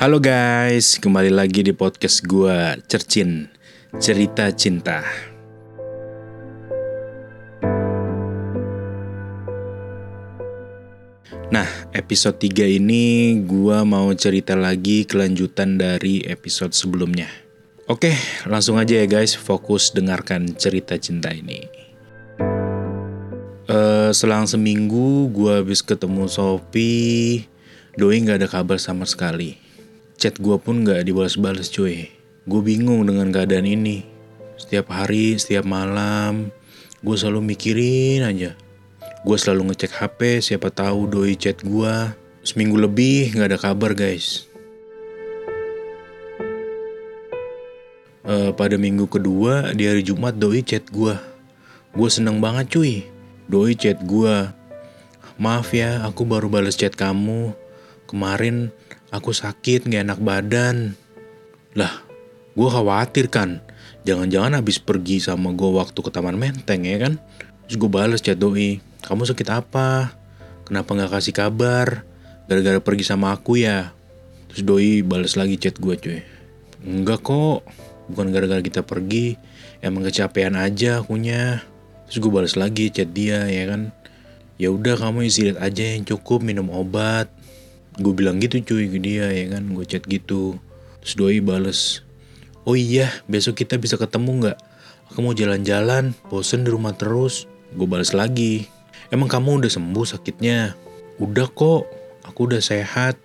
[0.00, 3.52] Halo guys, kembali lagi di podcast gua Cercin
[4.00, 5.04] Cerita Cinta.
[11.52, 17.28] Nah, episode 3 ini gua mau cerita lagi kelanjutan dari episode sebelumnya.
[17.84, 18.16] Oke,
[18.48, 21.68] langsung aja ya guys, fokus dengarkan cerita cinta ini.
[23.68, 27.52] Uh, selang seminggu gua habis ketemu Sophie,
[28.00, 29.68] Doi nggak ada kabar sama sekali.
[30.20, 32.12] Chat gue pun gak dibalas-balas cuy.
[32.44, 34.04] Gue bingung dengan keadaan ini.
[34.60, 36.52] Setiap hari, setiap malam,
[37.00, 38.52] gue selalu mikirin aja.
[39.24, 42.12] Gue selalu ngecek HP, siapa tahu doi chat gue.
[42.44, 44.44] Seminggu lebih gak ada kabar guys.
[48.20, 51.16] Uh, pada minggu kedua di hari Jumat doi chat gue.
[51.96, 53.08] Gue seneng banget cuy.
[53.48, 54.36] Doi chat gue.
[55.40, 57.56] Maaf ya, aku baru balas chat kamu.
[58.04, 58.68] Kemarin
[59.10, 60.94] Aku sakit, gak enak badan.
[61.74, 61.90] Lah,
[62.54, 63.58] gue khawatir kan.
[64.06, 67.18] Jangan-jangan habis pergi sama gue waktu ke Taman Menteng ya kan?
[67.66, 68.78] Terus gue bales chat doi.
[69.02, 70.14] Kamu sakit apa?
[70.62, 72.06] Kenapa gak kasih kabar?
[72.46, 73.90] Gara-gara pergi sama aku ya?
[74.54, 76.22] Terus doi bales lagi chat gue cuy.
[76.86, 77.66] Enggak kok,
[78.14, 79.34] bukan gara-gara kita pergi.
[79.82, 81.66] Emang kecapean aja akunya.
[82.06, 83.90] Terus gue bales lagi chat dia ya kan.
[84.54, 87.39] Ya udah kamu istirahat aja yang cukup minum obat
[87.98, 89.66] gue bilang gitu cuy ke dia ya kan.
[89.74, 90.60] Gue chat gitu.
[91.00, 92.04] Terus doi bales
[92.68, 94.58] oh iya besok kita bisa ketemu nggak?
[95.10, 97.50] Aku mau jalan-jalan bosen di rumah terus.
[97.74, 98.68] Gue bales lagi
[99.10, 100.78] emang kamu udah sembuh sakitnya?
[101.18, 101.88] Udah kok
[102.22, 103.18] aku udah sehat.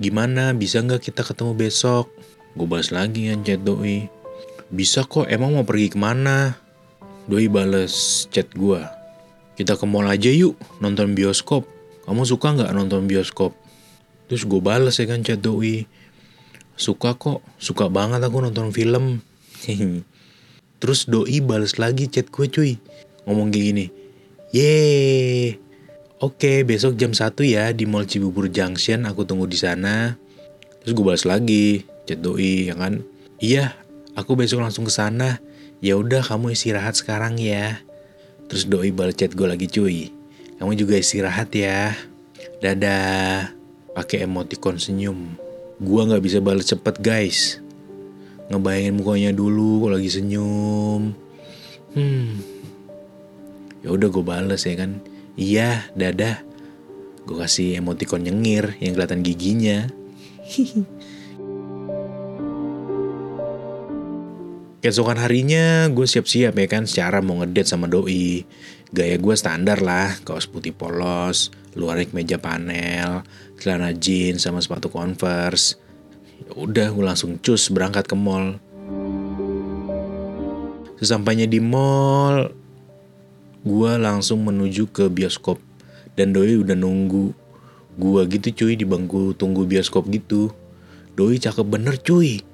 [0.00, 2.08] Gimana bisa nggak kita ketemu besok?
[2.54, 4.06] Gue balas lagi kan chat doi.
[4.70, 6.54] Bisa kok emang mau pergi ke mana?
[7.26, 8.80] Doi bales chat gue
[9.60, 11.68] kita ke mall aja yuk nonton bioskop.
[12.08, 13.52] Kamu suka nggak nonton bioskop
[14.30, 15.90] Terus gue bales ya kan chat doi.
[16.78, 19.26] Suka kok, suka banget aku nonton film.
[20.80, 22.78] Terus doi bales lagi chat gue cuy.
[23.26, 23.86] Ngomong kayak gini.
[24.54, 25.58] Yeay.
[26.22, 30.14] Oke, besok jam 1 ya di Mall Cibubur Junction, aku tunggu di sana.
[30.84, 33.02] Terus gue balas lagi, chat doi ya kan.
[33.42, 33.74] Iya,
[34.14, 35.42] aku besok langsung ke sana.
[35.82, 37.82] Ya udah kamu istirahat sekarang ya.
[38.46, 40.14] Terus doi balas chat gue lagi cuy.
[40.62, 41.98] Kamu juga istirahat ya.
[42.62, 43.59] Dadah
[43.96, 45.36] pakai emoticon senyum.
[45.80, 47.58] Gua nggak bisa balas cepet guys.
[48.50, 51.14] Ngebayangin mukanya dulu kalau lagi senyum.
[51.94, 52.28] Hmm.
[53.80, 55.00] Ya udah gue balas ya kan.
[55.38, 56.42] Iya, dadah.
[57.24, 59.88] Gue kasih emoticon nyengir yang kelihatan giginya.
[64.80, 68.48] Keesokan harinya gue siap-siap ya kan secara mau ngedate sama doi.
[68.88, 73.20] Gaya gue standar lah, kaos putih polos, luarnya meja panel,
[73.60, 75.76] celana jeans sama sepatu converse.
[76.40, 78.56] Ya udah gue langsung cus berangkat ke mall.
[80.96, 82.48] Sesampainya di mall,
[83.60, 85.60] gue langsung menuju ke bioskop.
[86.16, 87.36] Dan doi udah nunggu
[88.00, 90.48] gue gitu cuy di bangku tunggu bioskop gitu.
[91.20, 92.48] Doi cakep bener cuy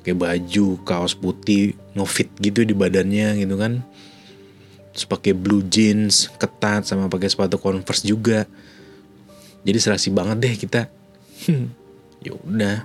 [0.00, 3.84] pakai baju kaos putih ngefit gitu di badannya gitu kan.
[4.96, 8.48] Terus pakai blue jeans ketat sama pakai sepatu converse juga.
[9.60, 10.88] Jadi serasi banget deh kita.
[12.20, 12.84] Ya udah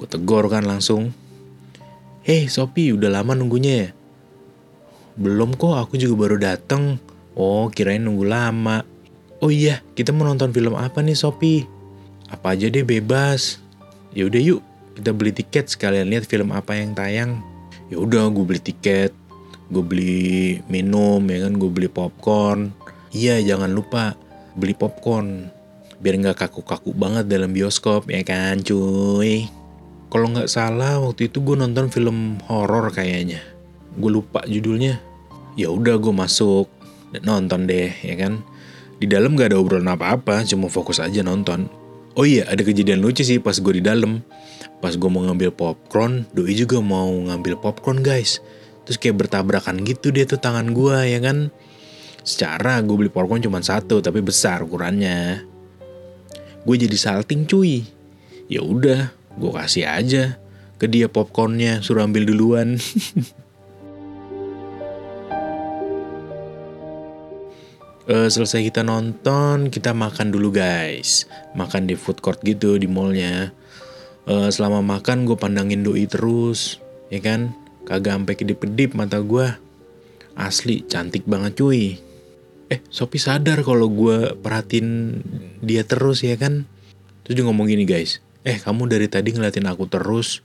[0.00, 1.12] gue tegor kan langsung.
[2.24, 3.88] Hei Sopi udah lama nunggunya ya?
[5.12, 6.96] Belum kok aku juga baru dateng.
[7.36, 8.80] Oh kirain nunggu lama.
[9.44, 11.68] Oh iya kita mau nonton film apa nih Sopi?
[12.32, 13.60] Apa aja deh bebas.
[14.16, 14.64] Ya udah yuk
[14.96, 17.40] kita beli tiket sekalian lihat film apa yang tayang.
[17.88, 19.12] Ya udah gue beli tiket
[19.72, 22.76] gue beli minum ya kan gue beli popcorn.
[23.16, 24.12] Iya jangan lupa
[24.52, 25.48] beli popcorn.
[26.04, 29.48] Biar nggak kaku-kaku banget dalam bioskop ya kan cuy.
[30.12, 33.40] Kalau nggak salah waktu itu gue nonton film horor kayaknya.
[33.96, 35.00] Gue lupa judulnya.
[35.56, 36.68] Ya udah gue masuk.
[37.24, 38.44] Nonton deh ya kan.
[39.00, 41.81] Di dalam gak ada obrolan apa-apa cuma fokus aja nonton
[42.16, 44.20] oh iya ada kejadian lucu sih pas gue di dalam.
[44.82, 48.42] Pas gue mau ngambil popcorn doi juga mau ngambil popcorn guys.
[48.82, 51.54] Terus kayak bertabrakan gitu dia tuh tangan gue ya kan?
[52.22, 55.46] Secara gue beli popcorn cuma satu tapi besar ukurannya.
[56.62, 57.86] Gue jadi salting cuy.
[58.50, 60.36] Ya udah gue kasih aja
[60.76, 62.74] ke dia popcornnya suruh ambil duluan
[68.12, 71.24] uh, selesai kita nonton kita makan dulu guys.
[71.56, 73.50] Makan di food court gitu di mallnya.
[74.22, 76.78] Uh, selama makan gue pandangin doi terus
[77.08, 77.56] ya kan?
[77.82, 79.50] Kagak sampai kedip-kedip mata gue
[80.38, 81.98] asli cantik banget cuy.
[82.70, 85.18] Eh Sopi sadar kalau gue perhatiin
[85.64, 86.68] dia terus ya kan?
[87.26, 88.22] Terus dia ngomong gini guys.
[88.46, 90.42] Eh kamu dari tadi ngeliatin aku terus,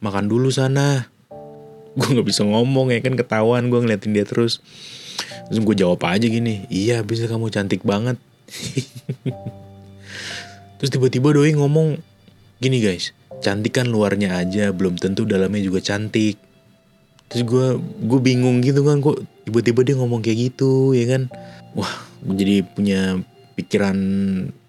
[0.00, 1.17] makan dulu sana.
[1.98, 4.62] Gue gak bisa ngomong ya kan ketahuan gue ngeliatin dia terus.
[5.50, 8.14] Terus gue jawab aja gini, iya bisa kamu cantik banget.
[10.78, 11.98] Terus tiba-tiba doi ngomong,
[12.62, 13.10] gini guys,
[13.42, 16.38] cantik kan luarnya aja, belum tentu dalamnya juga cantik.
[17.28, 17.66] Terus gue
[18.08, 21.22] gue bingung gitu kan kok tiba-tiba dia ngomong kayak gitu ya kan.
[21.74, 21.90] Wah,
[22.24, 23.20] jadi punya
[23.58, 23.98] pikiran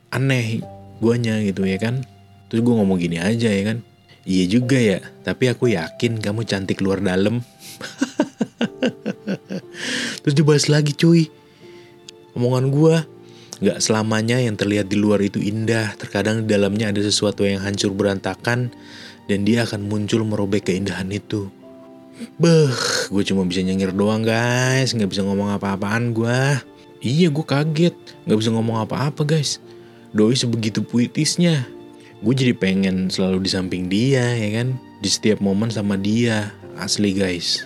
[0.09, 0.65] aneh
[0.97, 2.01] guanya gitu ya kan.
[2.49, 3.85] Terus gue ngomong gini aja ya kan.
[4.29, 7.41] Iya juga ya, tapi aku yakin kamu cantik luar dalam.
[10.21, 11.33] Terus dibahas lagi cuy.
[12.37, 12.95] Omongan gue,
[13.59, 17.91] Gak selamanya yang terlihat di luar itu indah, terkadang di dalamnya ada sesuatu yang hancur
[17.91, 18.71] berantakan
[19.27, 21.51] dan dia akan muncul merobek keindahan itu.
[22.39, 22.71] Beh,
[23.11, 26.39] gue cuma bisa nyengir doang guys, gak bisa ngomong apa-apaan gue.
[27.03, 29.59] Iya gue kaget, gak bisa ngomong apa-apa guys.
[30.15, 31.67] Doi sebegitu puitisnya.
[32.19, 34.75] Gue jadi pengen selalu di samping dia ya kan.
[34.99, 37.63] Di setiap momen sama dia, asli guys.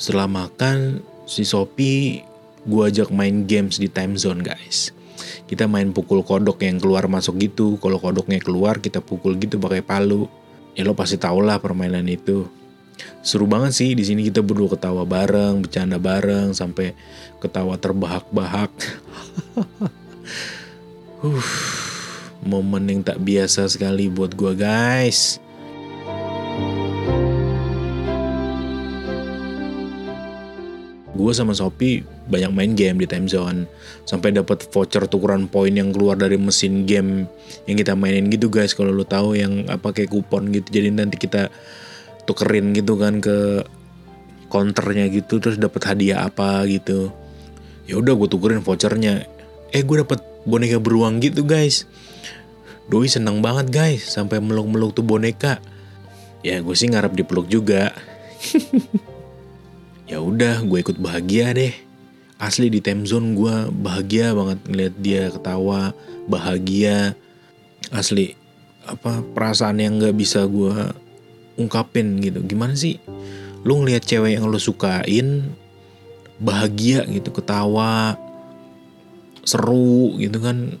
[0.00, 2.24] Setelah makan, si Sopi
[2.64, 4.96] gue ajak main games di time zone guys.
[5.44, 7.76] Kita main pukul kodok yang keluar masuk gitu.
[7.76, 10.32] Kalau kodoknya keluar kita pukul gitu pakai palu.
[10.72, 12.48] Ya lo pasti tau lah permainan itu.
[13.20, 16.96] Seru banget sih di sini kita berdua ketawa bareng bercanda bareng sampai
[17.36, 18.72] ketawa terbahak-bahak
[21.24, 21.48] uh
[22.44, 25.40] momen yang tak biasa sekali buat gue guys.
[31.14, 33.64] Gue sama Shopee banyak main game di time zone.
[34.04, 37.24] Sampai dapat voucher tukeran poin yang keluar dari mesin game
[37.64, 38.76] yang kita mainin gitu guys.
[38.76, 41.48] Kalau lo tahu yang apa kayak kupon gitu jadi nanti kita
[42.28, 43.64] tukerin gitu kan ke
[44.52, 47.08] counternya gitu terus dapat hadiah apa gitu.
[47.88, 49.24] Ya udah gue tukerin vouchernya
[49.74, 51.90] eh gue dapat boneka beruang gitu guys.
[52.86, 55.58] Doi seneng banget guys sampai meluk-meluk tuh boneka.
[56.46, 57.90] Ya gue sih ngarep dipeluk juga.
[60.04, 61.72] Ya udah gue ikut bahagia deh.
[62.36, 65.96] Asli di time zone gue bahagia banget ngeliat dia ketawa
[66.28, 67.16] bahagia.
[67.88, 68.36] Asli
[68.84, 70.76] apa perasaan yang nggak bisa gue
[71.56, 72.44] ungkapin gitu.
[72.44, 73.00] Gimana sih?
[73.64, 75.56] Lu ngeliat cewek yang lo sukain
[76.36, 78.20] bahagia gitu ketawa
[79.44, 80.76] seru gitu kan.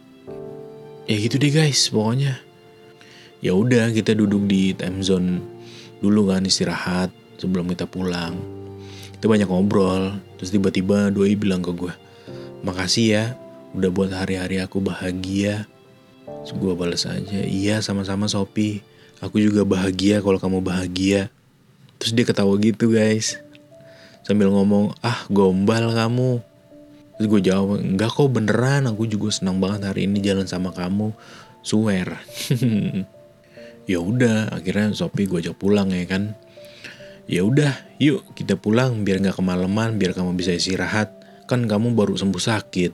[1.04, 2.40] Ya gitu deh guys pokoknya.
[3.44, 5.44] Ya udah kita duduk di time zone
[6.00, 8.36] dulu kan istirahat sebelum kita pulang.
[9.16, 11.92] Kita banyak ngobrol terus tiba-tiba doi bilang ke gue
[12.64, 13.24] makasih ya
[13.76, 15.68] udah buat hari-hari aku bahagia.
[16.24, 18.80] Terus gue balas aja iya sama-sama Sopi
[19.20, 21.28] aku juga bahagia kalau kamu bahagia.
[22.00, 23.40] Terus dia ketawa gitu guys.
[24.24, 26.40] Sambil ngomong ah gombal kamu
[27.14, 28.90] terus gue jawab enggak kok beneran.
[28.90, 31.14] Aku juga senang banget hari ini jalan sama kamu.
[31.64, 32.20] Swear
[33.90, 36.36] ya udah akhirnya Sopi gue ajak pulang ya kan.
[37.24, 41.12] Ya udah yuk kita pulang biar nggak kemalaman biar kamu bisa istirahat.
[41.48, 42.92] Kan kamu baru sembuh sakit.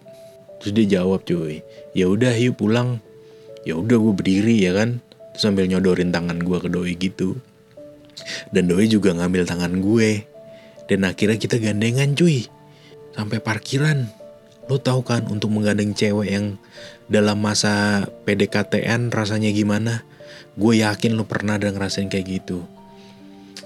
[0.60, 1.64] Terus dia jawab cuy
[1.96, 3.02] ya udah yuk pulang.
[3.66, 5.02] Ya udah gue berdiri ya kan.
[5.34, 7.38] Terus sambil nyodorin tangan gue ke doi gitu.
[8.54, 10.28] Dan doi juga ngambil tangan gue.
[10.86, 12.59] Dan akhirnya kita gandengan cuy
[13.14, 14.08] sampai parkiran
[14.70, 16.46] lo tau kan untuk menggandeng cewek yang
[17.10, 20.06] dalam masa PDKTN rasanya gimana
[20.54, 22.62] gue yakin lo pernah ada ngerasain kayak gitu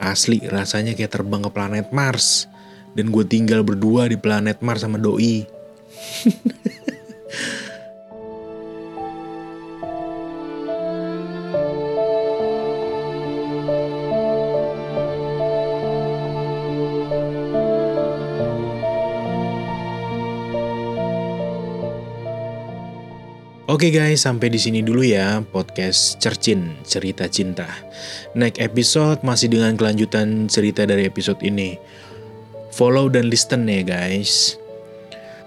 [0.02, 2.50] Asli rasanya kayak terbang ke planet Mars.
[2.94, 5.42] Dan gue tinggal berdua di planet Mars sama Doi.
[23.64, 27.64] Oke guys, sampai di sini dulu ya podcast Cercin Cerita Cinta.
[28.36, 31.80] Next episode masih dengan kelanjutan cerita dari episode ini.
[32.76, 34.60] Follow dan listen ya guys.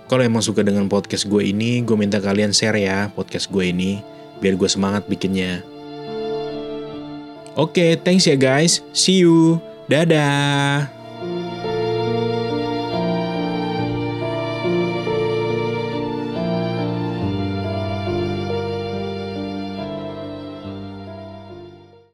[0.10, 4.02] Kalau emang suka dengan podcast gue ini, gue minta kalian share ya podcast gue ini,
[4.42, 5.62] biar gue semangat bikinnya.
[7.54, 8.82] Oke, thanks ya guys.
[8.98, 9.62] See you.
[9.86, 10.97] Dadah.